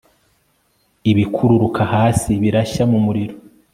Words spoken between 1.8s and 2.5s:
hasi